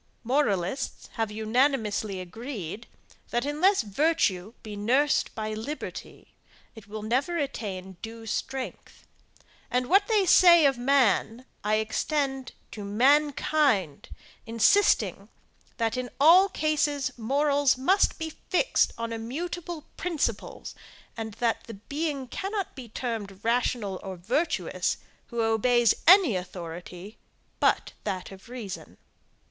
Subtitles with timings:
[0.23, 2.87] Moralists have unanimously agreed,
[3.29, 6.33] that unless virtue be nursed by liberty,
[6.73, 9.05] it will never attain due strength
[9.69, 14.09] and what they say of man I extend to mankind,
[14.47, 15.29] insisting,
[15.77, 20.73] that in all cases morals must be fixed on immutable principles;
[21.15, 24.97] and that the being cannot be termed rational or virtuous,
[25.27, 27.19] who obeys any authority
[27.59, 28.97] but that of reason.